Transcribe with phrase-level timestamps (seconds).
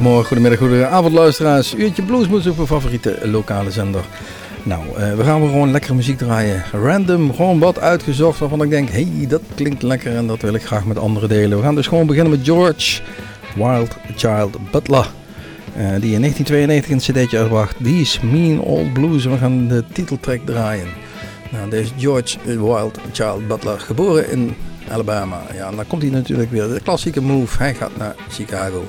[0.00, 1.74] Goedemorgen, goedemiddag, goedenavond luisteraars.
[1.74, 4.04] Uurtje Bluesmoes op uw favoriete lokale zender.
[4.62, 6.64] Nou, uh, we gaan gewoon lekkere muziek draaien.
[6.72, 10.62] Random, gewoon wat uitgezocht waarvan ik denk, hey, dat klinkt lekker en dat wil ik
[10.62, 11.58] graag met anderen delen.
[11.58, 13.00] We gaan dus gewoon beginnen met George
[13.54, 15.10] Wild Child Butler.
[15.76, 17.76] Uh, die in 1992 een cd'tje uitbracht.
[17.82, 19.24] These Mean Old Blues.
[19.24, 20.88] We gaan de titeltrack draaien.
[21.50, 24.54] Nou, deze George Wild Child Butler, geboren in
[24.90, 25.40] Alabama.
[25.54, 26.68] Ja, en dan komt hij natuurlijk weer.
[26.68, 27.58] De klassieke move.
[27.58, 28.84] Hij gaat naar Chicago.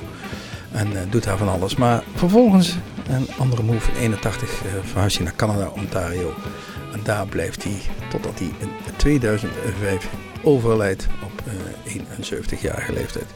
[0.72, 1.76] En uh, doet daar van alles.
[1.76, 2.76] Maar vervolgens
[3.08, 6.34] een andere move in 81 uh, verhuist hij naar Canada, Ontario.
[6.92, 10.08] En daar blijft hij totdat hij in 2005
[10.42, 12.02] overlijdt op uh,
[12.58, 13.26] 71-jarige leeftijd.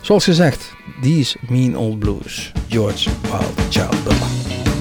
[0.00, 0.72] Zoals gezegd,
[1.02, 4.71] These Mean Old Blues, George Wild Child Butler.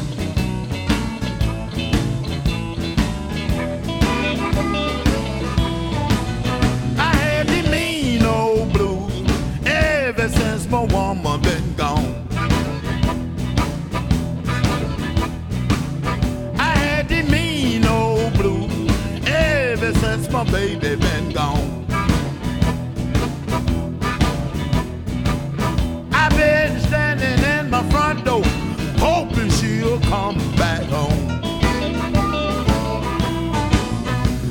[20.52, 21.85] Baby been gone.
[26.11, 28.43] I've been standing in my front door,
[28.97, 31.30] hoping she'll come back home.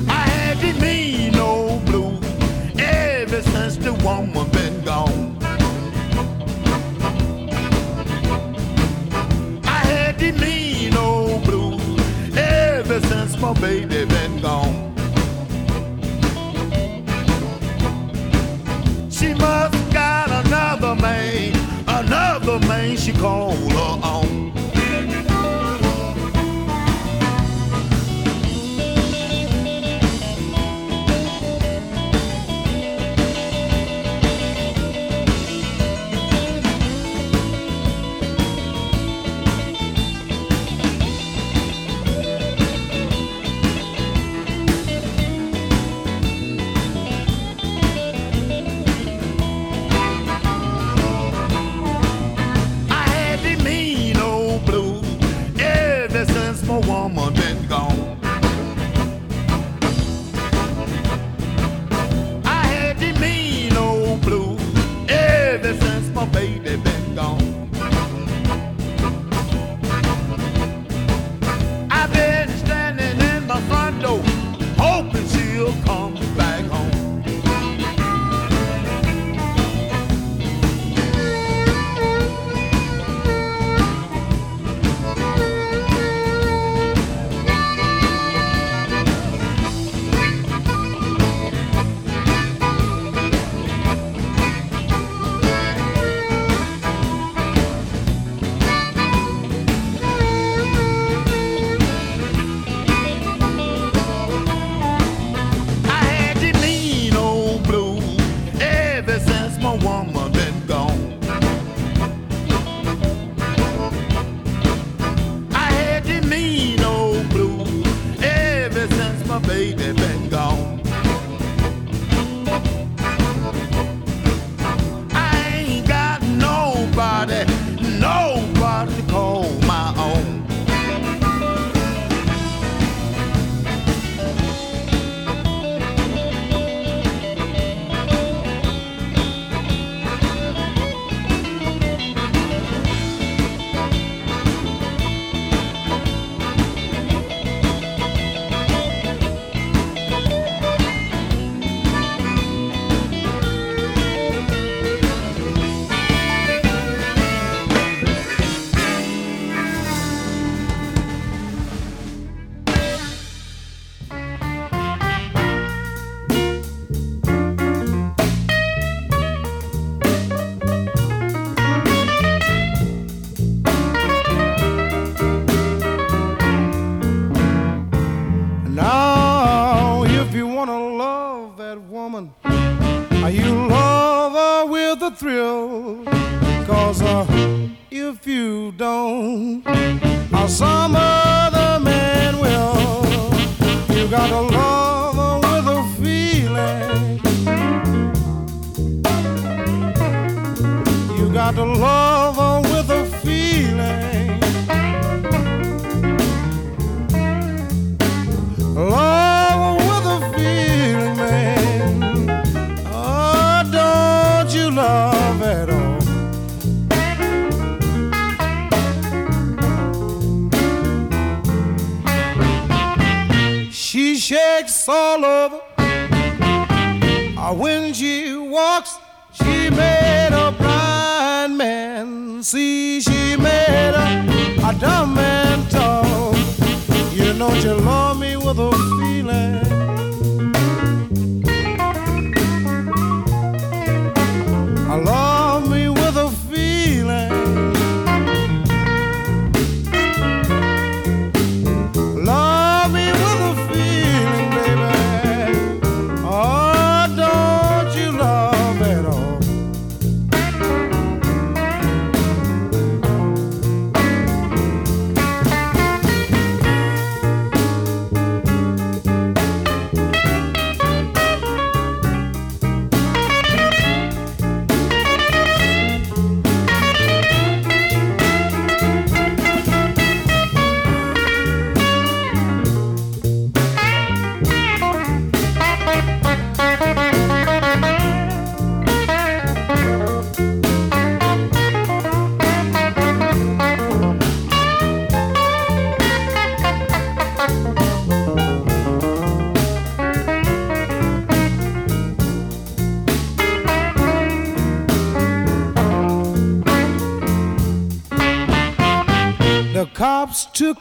[0.09, 2.25] I had the mean old blues
[2.79, 5.37] ever since the woman been gone.
[9.63, 14.90] I had the mean old blues ever since my baby been gone.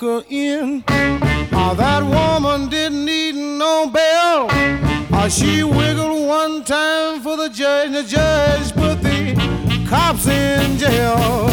[0.01, 0.83] Cops in.
[1.53, 4.49] Oh, that woman didn't need no bail.
[4.49, 9.35] Oh, uh, she wiggled one time for the judge, and the judge put the
[9.87, 11.51] cops in jail.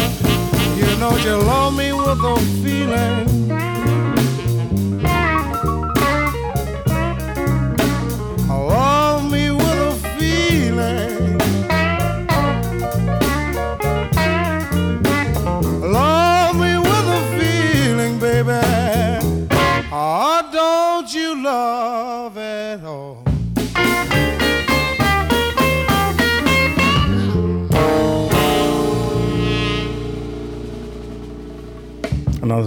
[0.76, 3.37] You know you love me with a feeling.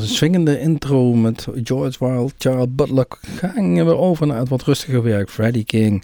[0.02, 3.06] Een swingende intro met George Wilde, Charles Butler,
[3.36, 5.30] gingen we over naar het wat rustiger werk.
[5.30, 6.04] Freddie King.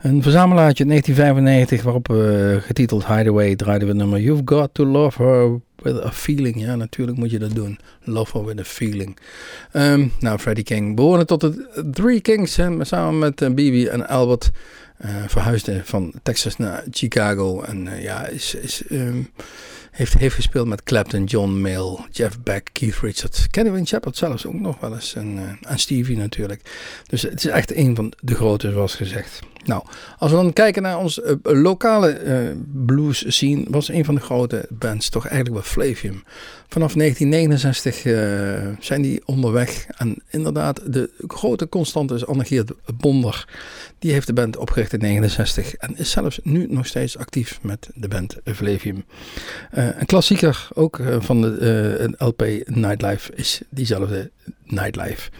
[0.00, 5.22] Een verzamelaartje uit 1995 waarop uh, getiteld Hideaway draaiden we nummer You've Got to Love
[5.22, 6.60] Her With a Feeling.
[6.60, 7.78] Ja, natuurlijk moet je dat doen.
[8.04, 9.18] Love Her With a Feeling.
[9.72, 12.58] Um, nou, Freddie King behoorde tot de Three Kings.
[12.80, 14.50] Samen met uh, Bibi en Albert
[15.04, 17.62] uh, verhuisde van Texas naar Chicago.
[17.62, 18.54] En ja, is...
[18.54, 19.28] is um,
[19.90, 24.60] heeft, heeft gespeeld met Clapton, John Mill, Jeff Beck, Keith Richards, Kenny Shepard zelfs ook
[24.60, 25.14] nog wel eens.
[25.14, 26.60] En, en Stevie natuurlijk.
[27.06, 29.40] Dus het is echt een van de grote, zoals gezegd.
[29.64, 29.82] Nou,
[30.18, 34.20] als we dan kijken naar onze uh, lokale uh, blues scene, was een van de
[34.20, 36.22] grote bands toch eigenlijk wel Flavium.
[36.68, 39.86] Vanaf 1969 uh, zijn die onderweg.
[39.96, 43.48] En inderdaad, de grote constante is Annegeert Bonder.
[43.98, 47.88] Die heeft de band opgericht in 69 en is zelfs nu nog steeds actief met
[47.94, 49.04] de band Flavium.
[49.70, 54.30] Een klassieker ook van de LP Nightlife is diezelfde
[54.64, 55.30] Nightlife.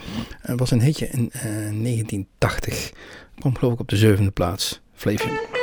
[0.40, 2.92] Het was een hitje in 1980.
[3.40, 4.80] Kwam geloof ik op de zevende plaats.
[4.94, 5.59] Flavium.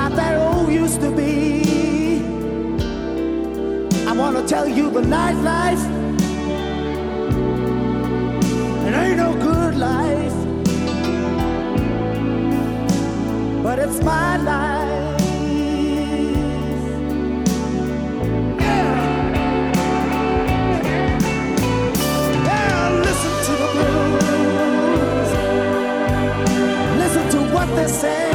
[0.00, 2.22] About that old used to be.
[4.06, 5.84] I want to tell you the nightlife.
[8.86, 10.36] It ain't no good life,
[13.62, 15.08] but it's my life.
[27.52, 28.29] What they say.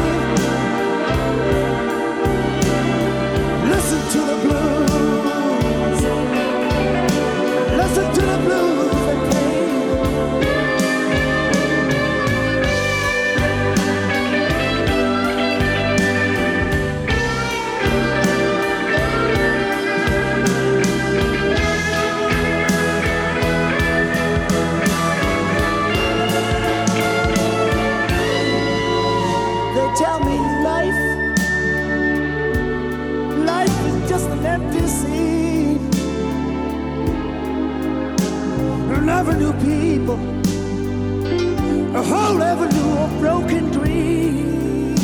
[42.73, 45.01] Of broken dreams.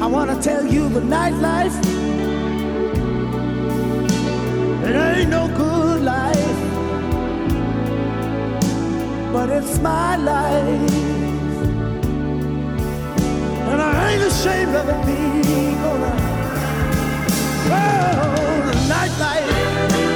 [0.00, 1.76] I wanna tell you the nightlife.
[4.88, 6.58] It ain't no good life,
[9.32, 10.92] but it's my life.
[13.70, 16.22] And I ain't ashamed of it being alright.
[17.68, 20.15] Oh, the nightlife.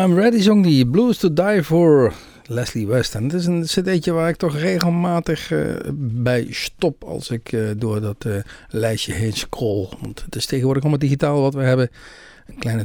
[0.00, 2.12] I'm Ready zong die Blues to Die For
[2.46, 3.14] Leslie West.
[3.14, 7.70] En het is een cd'tje waar ik toch regelmatig uh, bij stop als ik uh,
[7.76, 8.34] door dat uh,
[8.68, 9.88] lijstje heen scroll.
[10.00, 11.90] Want het is tegenwoordig allemaal digitaal wat we hebben.
[12.46, 12.84] Een kleine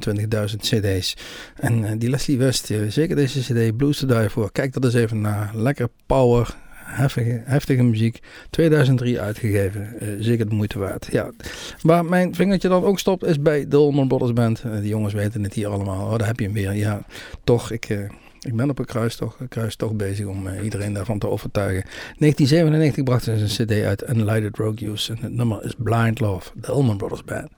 [0.49, 1.17] 20.000 cd's.
[1.56, 4.51] En die Leslie West, zeker deze cd, Blues to Die For.
[4.51, 5.51] Kijk dat eens even naar.
[5.54, 8.19] Lekker power, heftige, heftige muziek.
[8.50, 9.93] 2003 uitgegeven.
[10.02, 11.08] Uh, zeker de moeite waard.
[11.12, 11.30] Ja.
[11.82, 14.63] Waar mijn vingertje dan ook stopt is bij de Allman Brothers Band.
[14.65, 16.12] Uh, die jongens weten het hier allemaal.
[16.12, 16.74] Oh, daar heb je hem weer.
[16.74, 17.02] Ja,
[17.43, 17.71] toch.
[17.71, 18.00] Ik, uh,
[18.39, 21.84] ik ben op een kruistocht, een bezig om iedereen daarvan te overtuigen.
[21.84, 24.89] 1997 brachten ze een cd uit Unlighted Rogue.
[25.10, 26.52] En het nummer is Blind Love.
[26.56, 27.50] De Allman Brothers Band.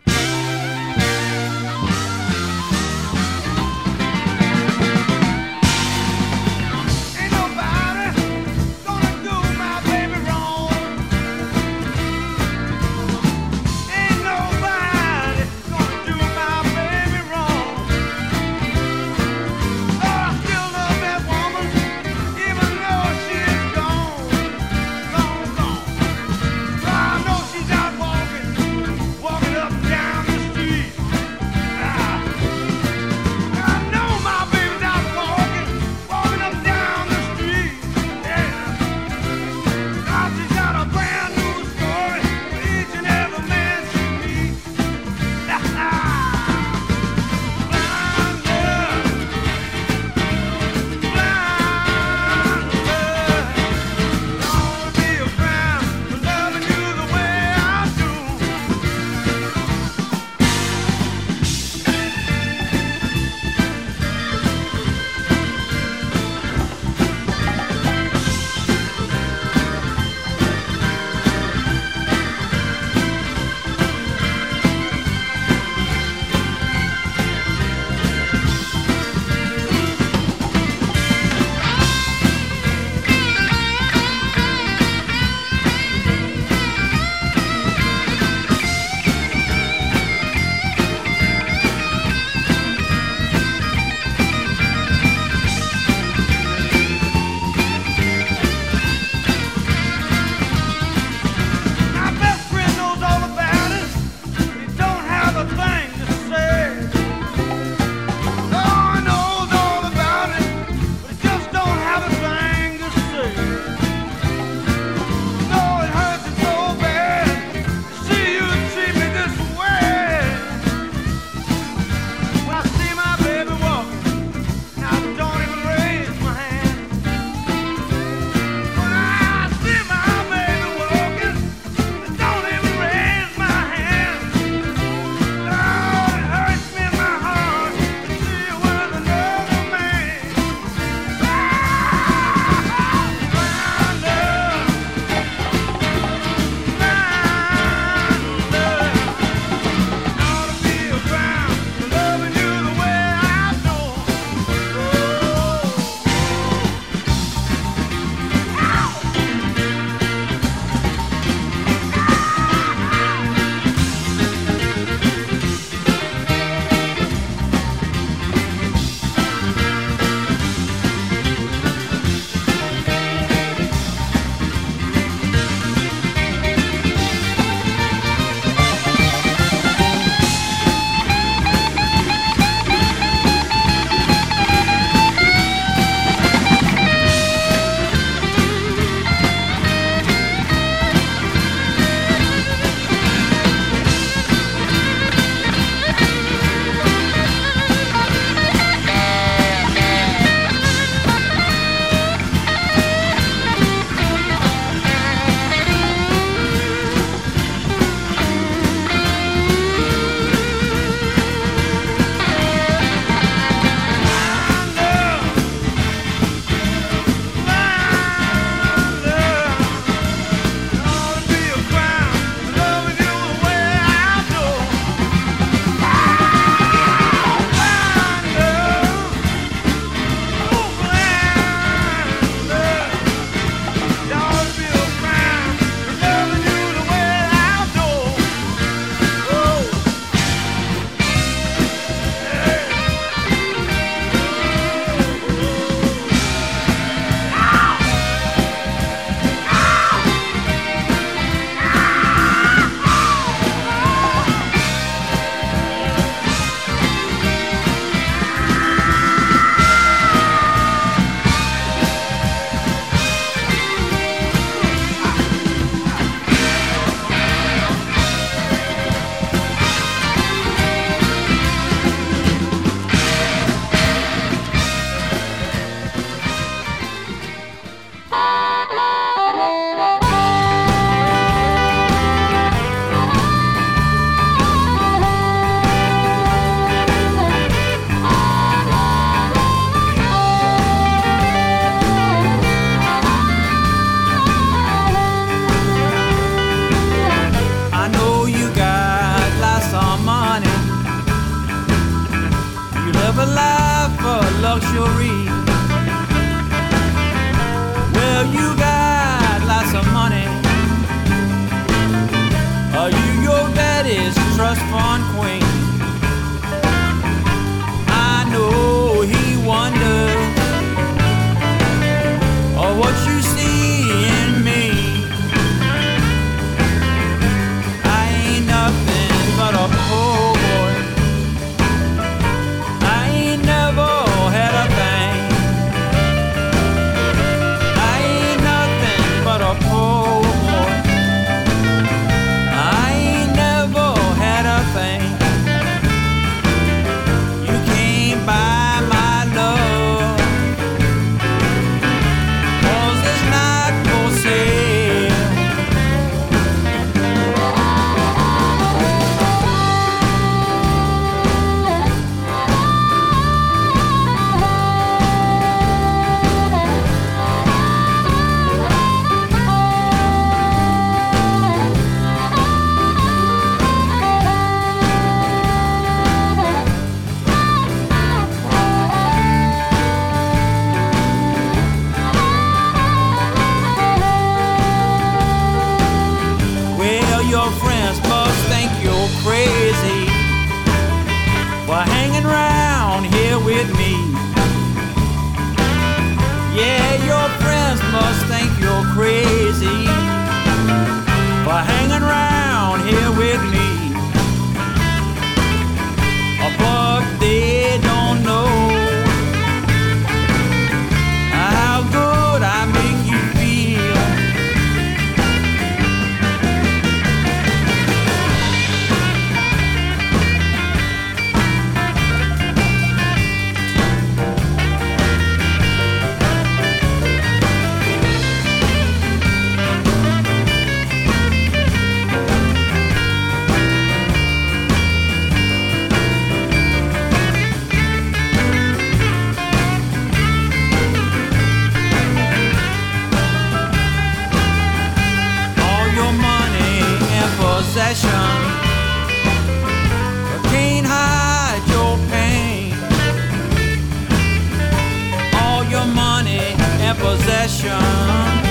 [456.95, 458.46] possession.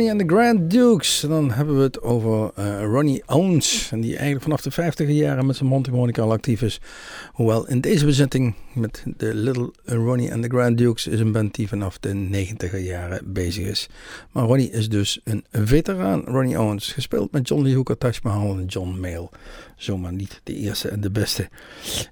[0.00, 1.22] Ronnie and the Grand Dukes.
[1.22, 3.88] En dan hebben we het over eh, Ronnie Owens.
[3.92, 6.80] En die eigenlijk vanaf de 50 jaren met zijn mondharmonica al actief is.
[7.32, 11.54] Hoewel in deze bezetting met de Little Ronnie and the Grand Dukes is een band
[11.54, 13.88] die vanaf de 90 jaren bezig is.
[14.30, 16.22] Maar Ronnie is dus een veteraan.
[16.24, 19.28] Ronnie Owens, gespeeld met John Lee Hooker, Taj Mahal en John Mayall.
[19.80, 21.48] Zomaar niet de eerste en de beste.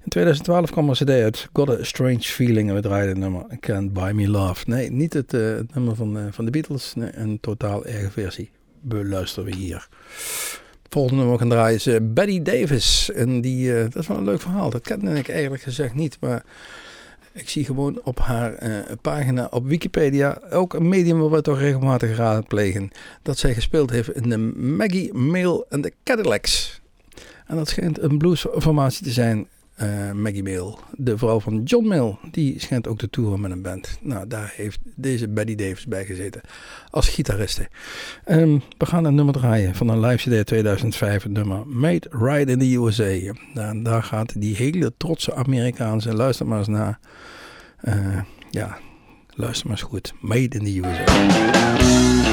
[0.03, 2.69] In 2012 kwam er een cd uit, Got a Strange Feeling.
[2.69, 4.63] En we draaiden het nummer Can't Buy Me Love.
[4.67, 6.93] Nee, niet het, eh, het nummer van, eh, van de Beatles.
[6.95, 8.49] Een totaal eigen versie.
[8.81, 9.87] Beluisteren we hier.
[10.89, 13.11] Volgende nummer gaan draaien is eh, Betty Davis.
[13.11, 14.69] En die, dat is wel een leuk verhaal.
[14.69, 16.17] Dat kende ik eigenlijk gezegd niet.
[16.19, 16.43] Maar
[17.33, 18.53] ik zie gewoon op haar
[19.01, 22.89] pagina op Wikipedia, ook een medium waar we toch regelmatig raadplegen,
[23.21, 24.37] dat zij gespeeld heeft in de
[24.77, 26.81] Maggie Mail en de Cadillacs.
[27.49, 29.47] En dat schijnt een bluesformatie te zijn.
[29.75, 33.61] eh, Maggie Mail, de vrouw van John Mill, die schijnt ook te toeren met een
[33.61, 33.97] band.
[34.01, 36.41] Nou, daar heeft deze Betty Davis bij gezeten
[36.89, 37.67] als gitariste.
[38.25, 42.49] Ehm, we gaan een nummer draaien van een live CD 2005, het nummer Made Right
[42.49, 43.33] in the USA.
[43.83, 46.99] Daar gaat die hele trotse Amerikaanse, luister maar eens naar.
[47.77, 48.77] Eh, ja,
[49.35, 50.13] luister maar eens goed.
[50.21, 52.28] Made in the USA.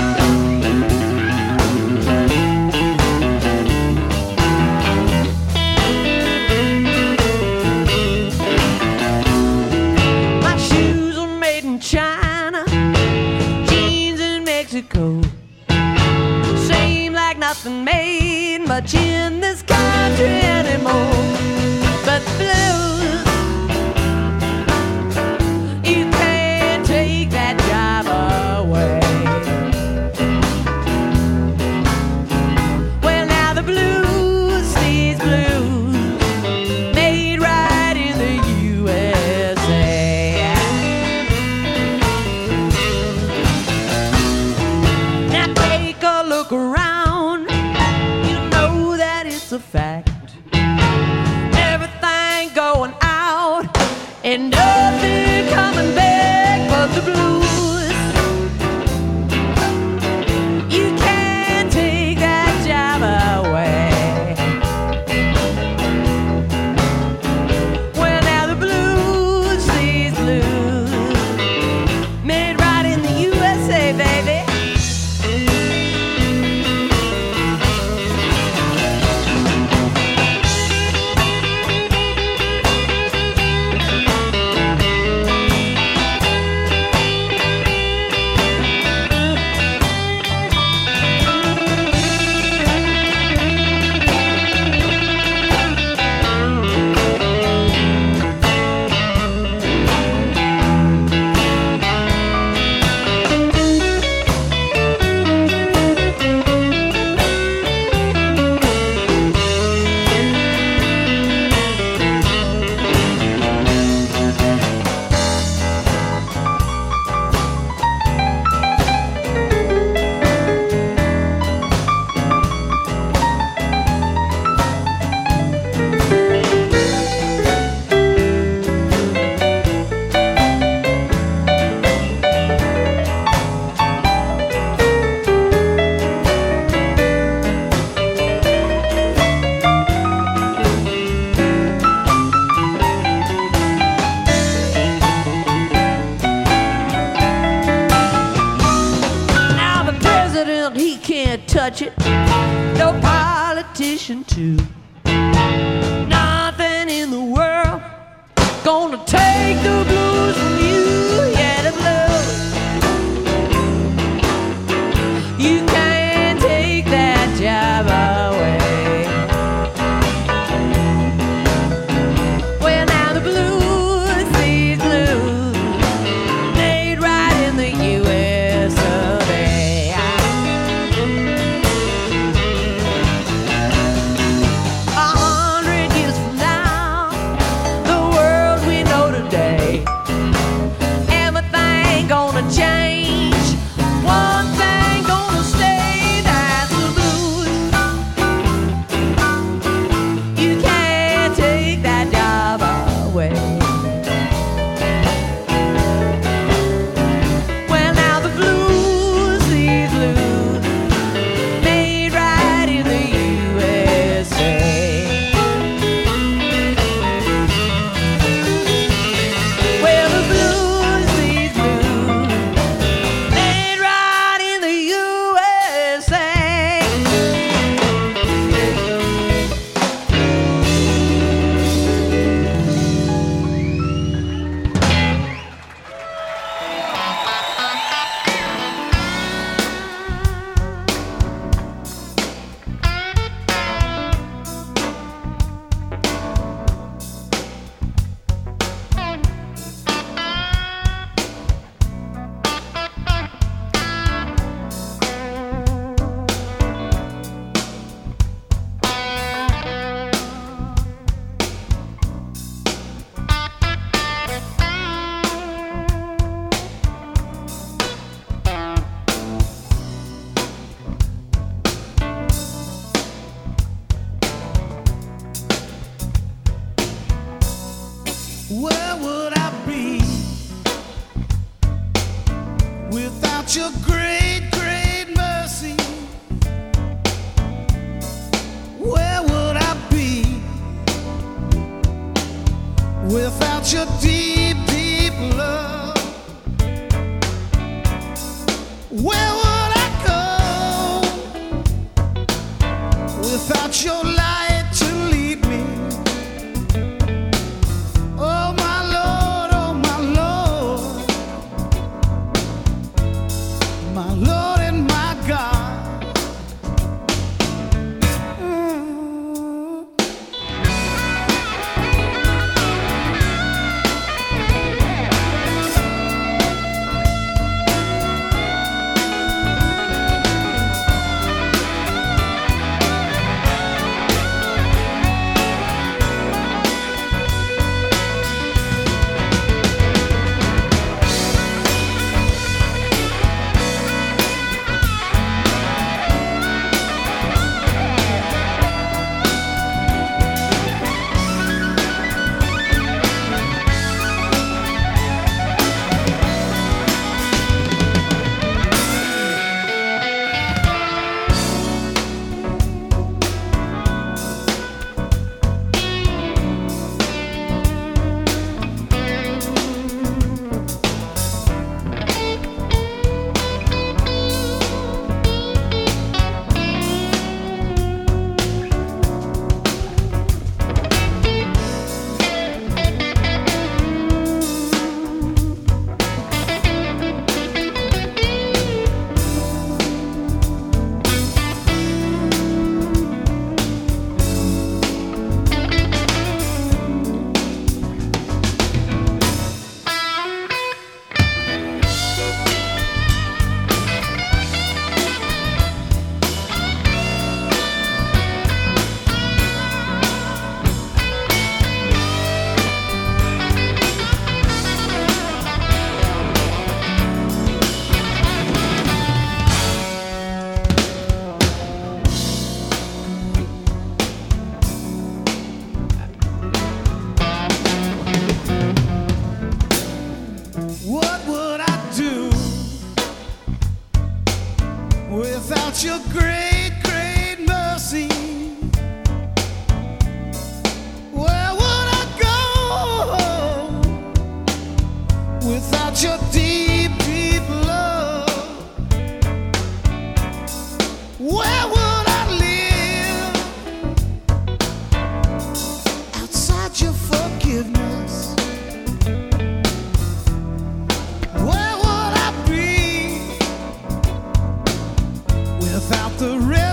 [466.19, 466.66] the river.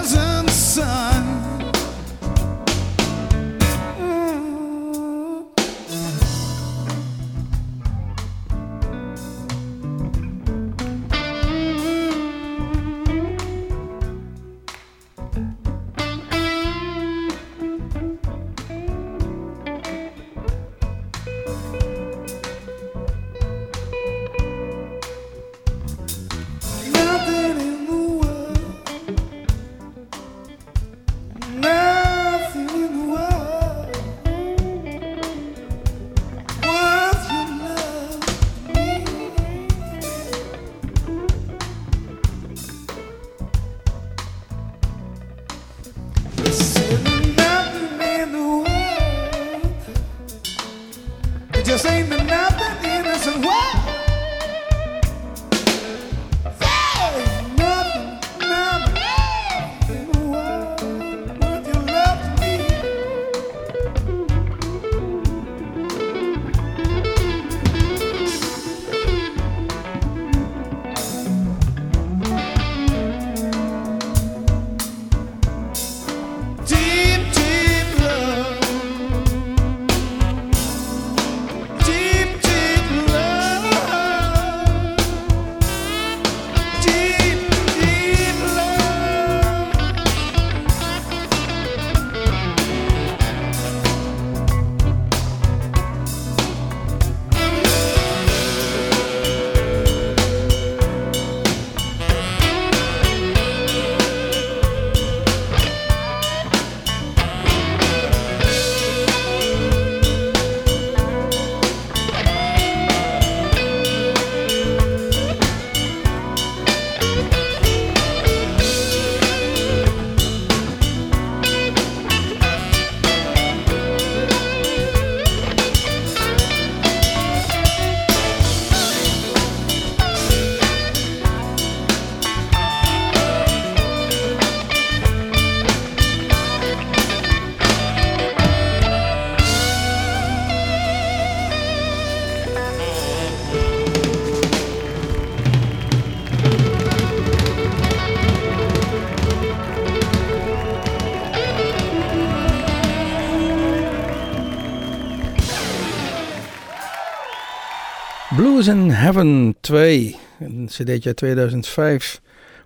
[158.89, 162.21] Heaven 2, een cd'tje uit 2005.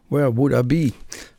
[0.08, 0.92] Where Would I Be?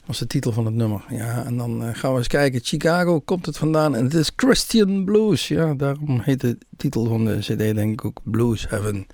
[0.07, 1.05] was de titel van het nummer.
[1.09, 2.61] Ja, en dan eh, gaan we eens kijken.
[2.63, 5.49] Chicago komt het vandaan en het is Christian Blues.
[5.49, 9.07] Ja, daarom heet de titel van de cd denk ik ook Blues Heaven.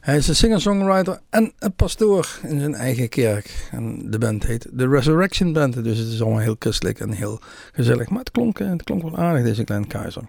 [0.00, 3.68] Hij is een singer-songwriter en een pastoor in zijn eigen kerk.
[3.70, 5.84] En de band heet The Resurrection Band.
[5.84, 7.40] Dus het is allemaal heel christelijk en heel
[7.72, 8.08] gezellig.
[8.08, 10.22] Maar het klonk, eh, het klonk wel aardig, deze kleine keizer.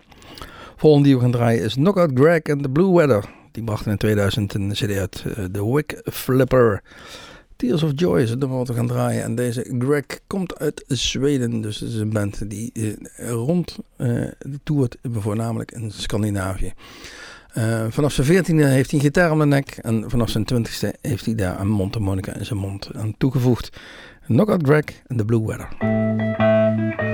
[0.75, 3.41] Volgende die we gaan draaien is Knockout Greg and the Blue Weather.
[3.53, 6.81] Die brachten in 2000 een cd uit, eh, The Wick Flipper.
[7.55, 9.23] Tears of Joy is het nummer wat we gaan draaien.
[9.23, 11.61] En deze Greg komt uit Zweden.
[11.61, 14.27] Dus het is een band die eh, rond uh,
[14.63, 16.73] toert, voornamelijk in Scandinavië.
[17.89, 19.77] Vanaf zijn 14e heeft hij een gitaar om de nek.
[19.81, 23.77] En vanaf zijn 20e heeft hij daar een mondharmonica in zijn mond aan toegevoegd.
[24.25, 27.12] Knockout Greg en The Blue Weather.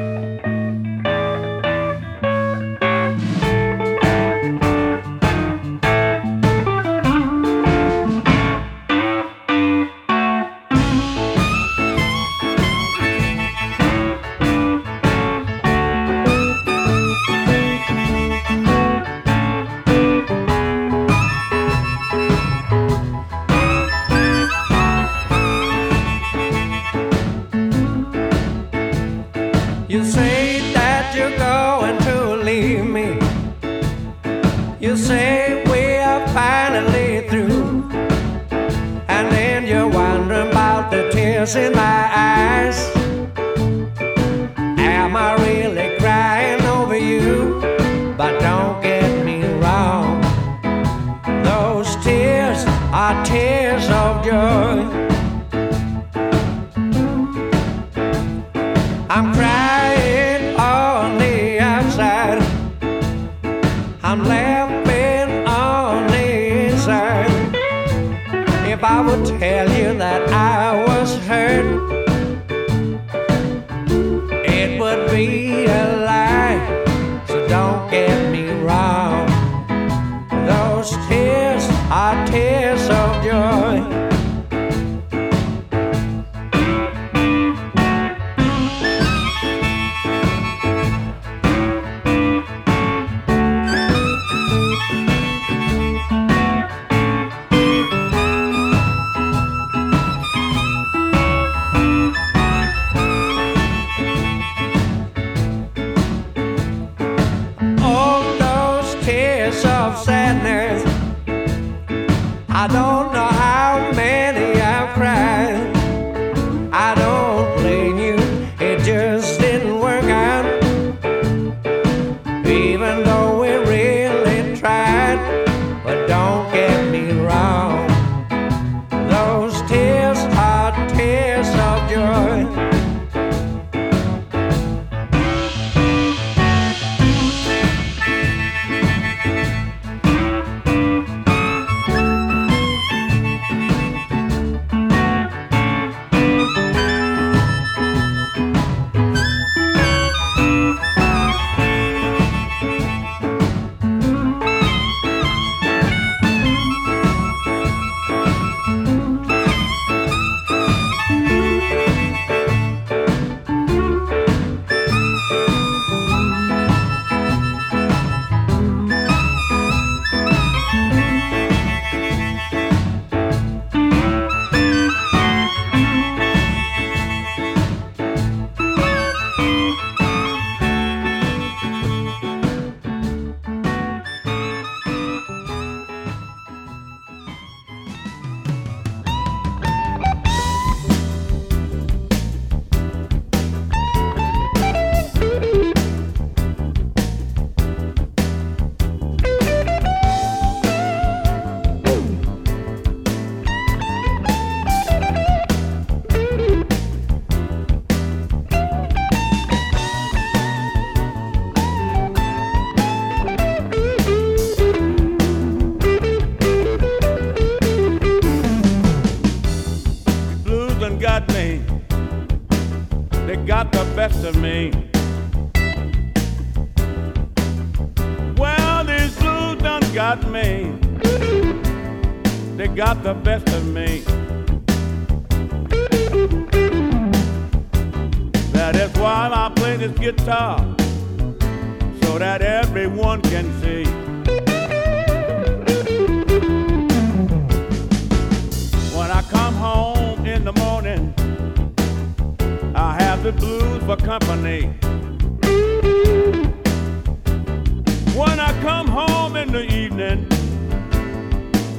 [258.50, 260.28] I come home in the evening,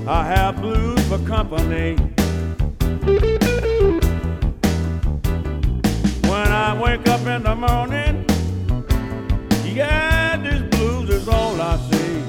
[0.07, 1.97] I have blues for company.
[6.31, 8.25] When I wake up in the morning,
[9.75, 12.23] yeah, this blues is all I see.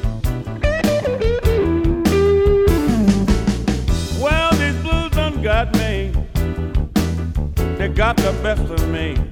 [4.20, 6.12] Well, these blues done got me.
[7.78, 9.31] They got the best of me.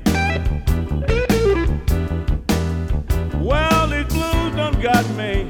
[4.81, 5.43] Got me.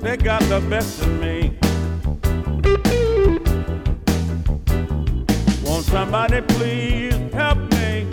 [0.00, 1.56] They got the best of me.
[5.64, 8.06] Won't somebody please help me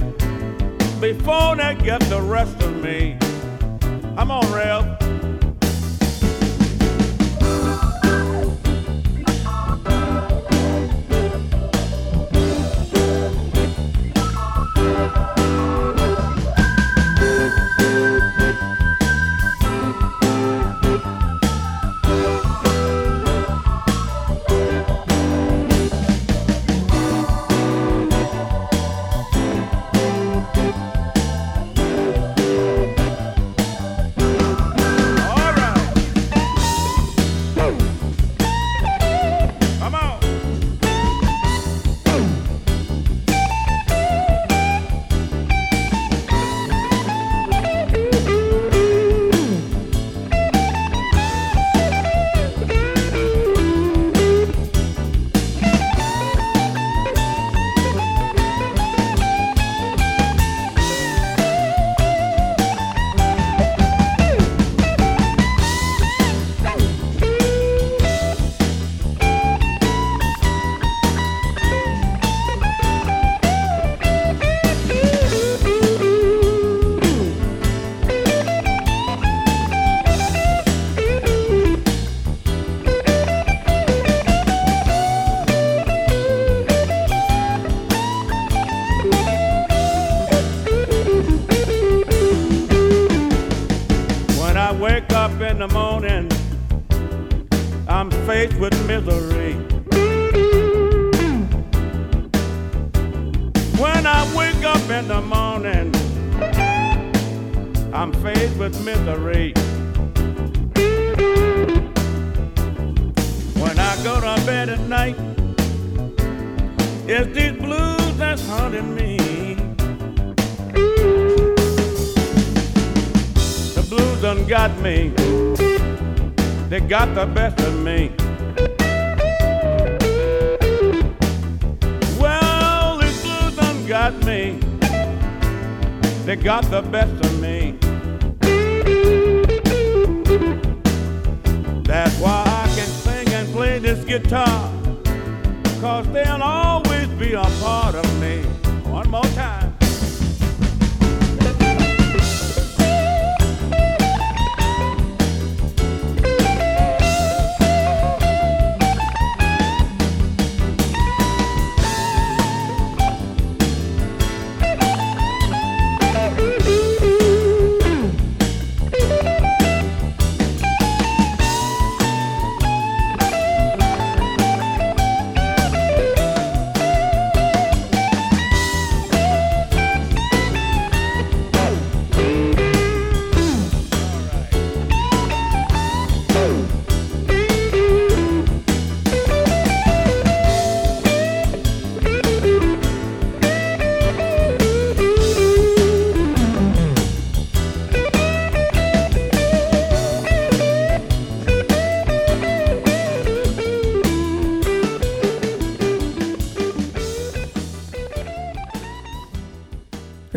[1.01, 3.17] before they get the rest of me?
[4.17, 5.06] I'm on rail.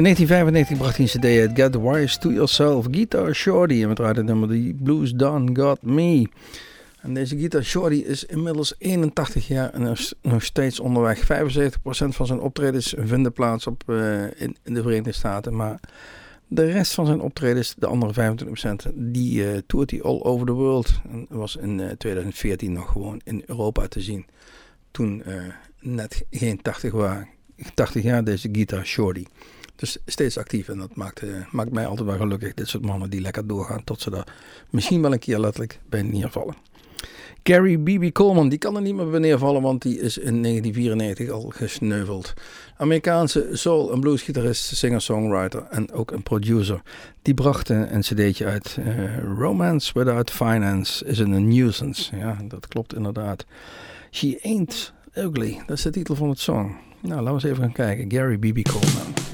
[0.00, 3.82] In 1995 bracht hij een cd uit Get Wise to Yourself, Guitar Shorty.
[3.82, 6.28] En we draaiden nummer die Blues Done Got Me.
[7.00, 11.22] En deze Guitar Shorty is inmiddels 81 jaar en is nog steeds onderweg.
[11.22, 11.24] 75%
[12.08, 15.56] van zijn optredens vinden plaats op, eh, in, de Verenigde Staten.
[15.56, 15.80] Maar
[16.48, 20.52] de rest van zijn optredens, de andere 25%, die eh toert hij all over the
[20.52, 21.00] world.
[21.10, 24.26] En was in eh, 2014 nog gewoon in Europa te zien.
[24.90, 25.42] Toen eh,
[25.80, 27.28] net geen 80, waren,
[27.74, 29.24] 80 jaar deze Guitar Shorty.
[29.80, 32.54] Dus steeds actief en dat maakt, eh, maakt mij altijd wel gelukkig.
[32.54, 34.26] Dit soort mannen die lekker doorgaan tot ze er
[34.70, 36.54] misschien wel een keer letterlijk bij neervallen.
[37.42, 38.12] Gary B.B.
[38.12, 42.34] Coleman, die kan er niet meer bij neervallen, want die is in 1994 al gesneuveld.
[42.76, 46.82] Amerikaanse soul- en bluesgitarist, singer-songwriter en ook een producer.
[47.22, 48.76] Die bracht een, cd'tje uit.
[48.84, 52.16] eh, Romance Without Finance is een nuisance.
[52.16, 53.44] Ja, dat klopt inderdaad.
[54.10, 56.76] She Ain't Ugly, dat is de titel van het song.
[57.00, 58.12] Nou, laten we eens even gaan kijken.
[58.12, 58.68] Gary B.B.
[58.68, 59.29] Coleman.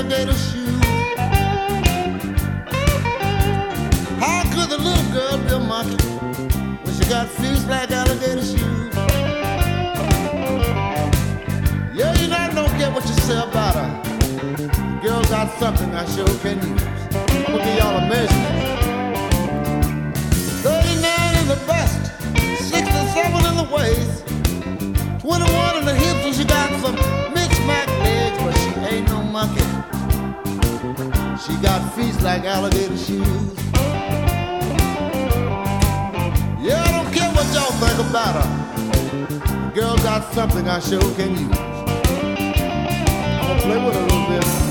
[0.00, 0.32] Alligator?
[4.18, 6.02] How could the little girl be a monkey
[6.82, 8.94] when she got feet like alligator shoes?
[11.92, 13.90] Yeah, you know I don't get what you say about her.
[14.56, 16.82] The girl got something I sure can use.
[17.12, 18.56] I'm gonna give y'all a measurement.
[20.62, 22.00] 39 in the bust,
[22.70, 24.26] 67 in the waist.
[25.20, 26.94] 21 in the hips and she got some
[27.34, 27.99] mixed mac
[28.90, 29.64] ain't no monkey.
[31.42, 33.54] She got feet like alligator shoes.
[36.60, 38.48] Yeah, I don't care what y'all think about her.
[39.66, 41.58] The girl got something I sure can use.
[43.38, 44.69] I'm gonna play with her a little bit.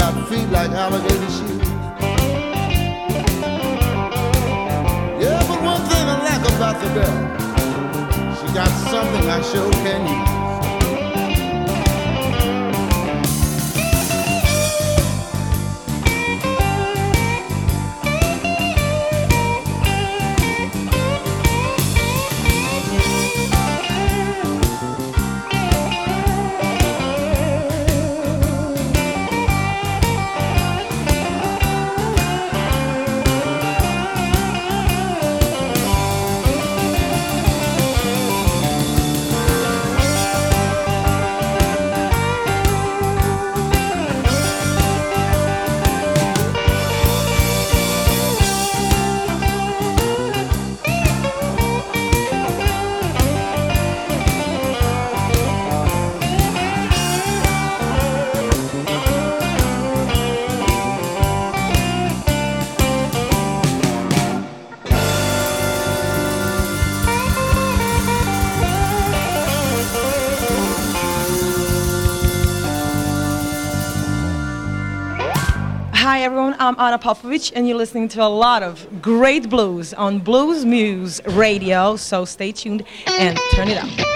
[0.00, 1.68] Got feet like alligator shoes.
[5.22, 7.16] Yeah, but one thing I like about the girl,
[8.36, 10.39] she got something I sure can use.
[76.80, 81.94] Anna Popovich and you're listening to a lot of great blues on Blues Muse Radio,
[81.94, 84.06] so stay tuned and turn it up.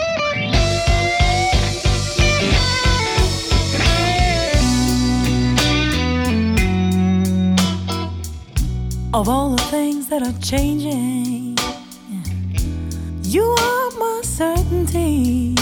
[9.12, 11.56] of all the things that are changing.
[13.22, 15.54] You are my certainty.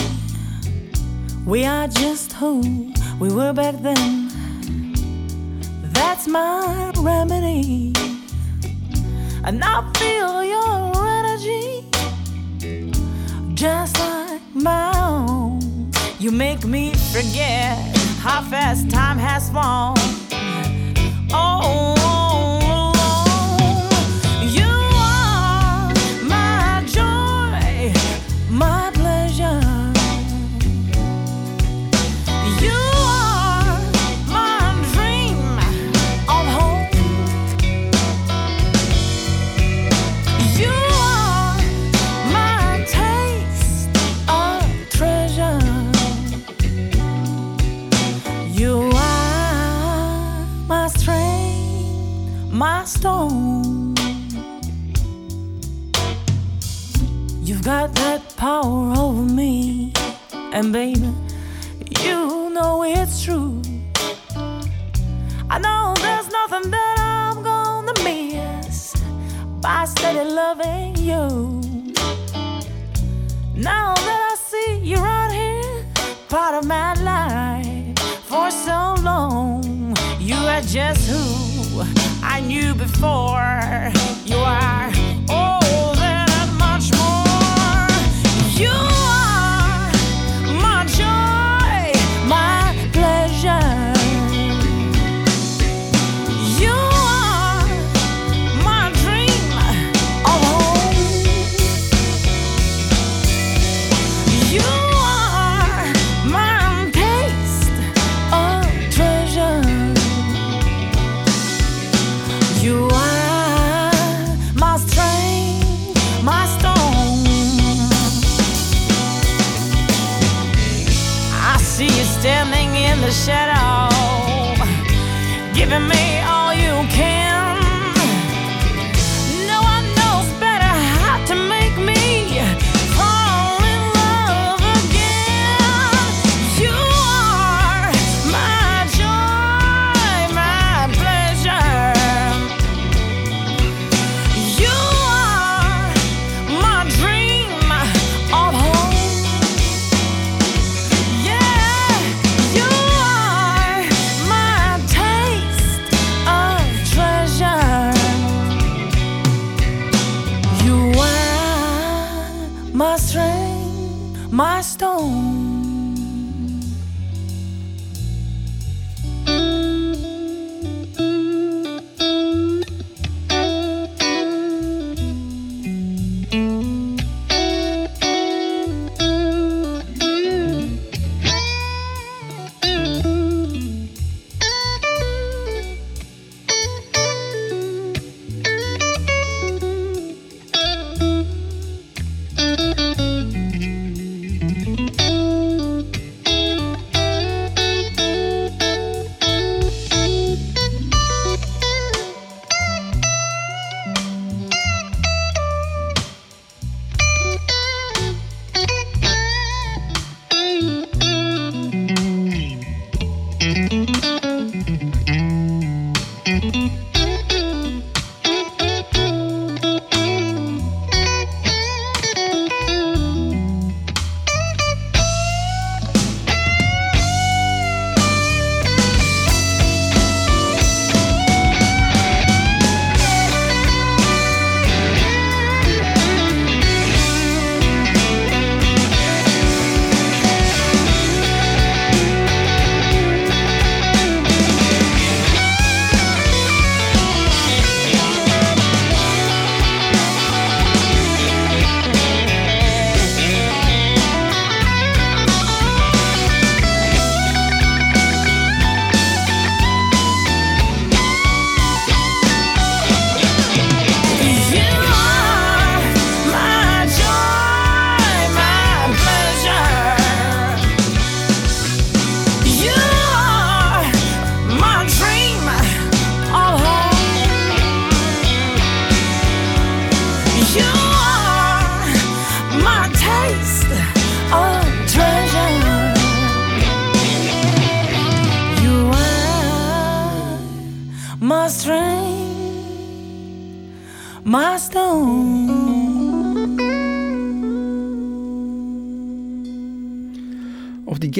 [1.44, 4.22] We are just who we were back then.
[5.92, 6.61] That's my
[7.02, 7.92] remedy.
[9.44, 11.84] And I feel your energy
[13.54, 15.90] just like my own.
[16.18, 17.76] You make me forget
[18.20, 20.01] how fast time has flown.
[60.62, 61.12] And baby,
[62.04, 63.60] you know it's true.
[65.50, 68.94] I know there's nothing that I'm gonna miss
[69.60, 71.60] by steady loving you.
[73.56, 75.84] Now that I see you right here,
[76.28, 77.98] part of my life
[78.28, 81.82] for so long, you are just who
[82.22, 83.90] I knew before
[84.24, 85.01] you are.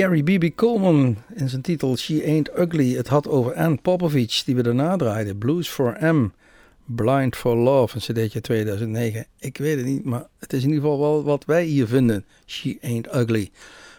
[0.02, 2.94] Carrie Bibi Coleman in zijn titel She Ain't Ugly.
[2.94, 5.38] Het had over Ann Popovich, die we daarna draaiden.
[5.38, 6.32] Blues for M,
[6.84, 9.26] Blind for Love, een cd'tje 2009.
[9.38, 12.24] Ik weet het niet, maar het is in ieder geval wel wat wij hier vinden.
[12.46, 13.50] She Ain't Ugly.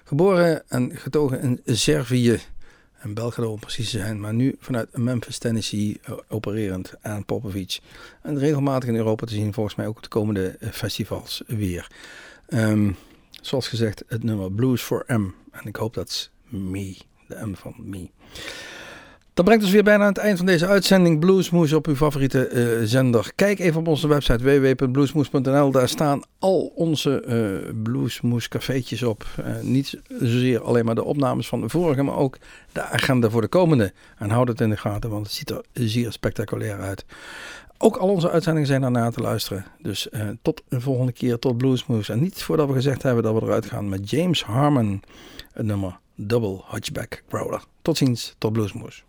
[0.03, 2.39] Geboren en getogen in Servië.
[2.99, 4.19] En Belgrado om precies te zijn.
[4.19, 7.79] Maar nu vanuit Memphis, Tennessee eh, opererend aan Popovic.
[8.21, 9.53] En regelmatig in Europa te zien.
[9.53, 11.91] Volgens mij ook op de komende eh, festivals weer.
[12.47, 12.91] Ehm,
[13.41, 15.42] zoals gezegd, het nummer Blues for M.
[15.53, 16.97] En ik hoop dat me,
[17.27, 18.09] de M van me.
[19.33, 22.47] Dat brengt ons weer bijna aan het eind van deze uitzending Bluesmoes op uw favoriete
[22.47, 23.31] eh, zender.
[23.35, 25.71] Kijk even op onze website www.bluesmoes.nl.
[25.71, 29.25] Daar staan al onze eh Bluesmoes cafeetjes op.
[29.37, 32.37] Eh, niet zozeer alleen maar de opnames van de vorige, maar ook
[32.71, 33.93] de agenda voor de komende.
[34.17, 37.05] En houd het in de gaten, want het ziet er zeer spectaculair uit.
[37.77, 39.65] Ook al onze uitzendingen zijn daarna te luisteren.
[39.81, 40.07] Dus
[40.41, 42.09] tot een volgende keer, tot Bluesmoes.
[42.09, 45.03] En niet voordat we gezegd hebben dat we eruit gaan met James Harmon.
[45.53, 47.63] Het nummer Double Hatchback Growler.
[47.81, 49.03] Tot ziens, tot Bluesmoes.